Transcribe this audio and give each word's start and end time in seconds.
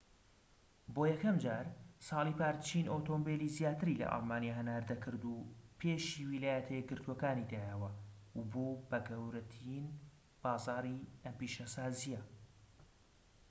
بۆ 0.93 1.03
یەکەمجار 1.13 1.65
ساڵی 2.07 2.33
پار 2.39 2.55
چین 2.67 2.85
ئۆتۆمبیلی 2.93 3.53
زیاتر 3.57 3.87
لە 3.99 4.05
ئەڵمانیا 4.11 4.53
هەناردە 4.59 4.95
کرد 5.03 5.21
و 5.25 5.47
پێشی 5.79 6.27
ویلایەتە 6.31 6.71
یەکگرتوەکان 6.73 7.37
دایەوە 7.51 7.91
و 8.35 8.39
بووە 8.51 8.97
گەورەترین 9.07 9.85
بازاری 10.43 11.07
ئەم 11.23 11.33
پیشەسازیە 11.39 12.21